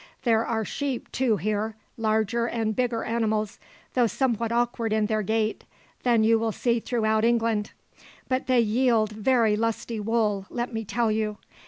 [0.23, 3.59] There are sheep too here: larger and bigger animals,
[3.93, 5.63] though somewhat awkward in their gait,
[6.01, 7.71] than you will see throughout England;
[8.27, 11.37] but they yield very lusty wool, let me tell you.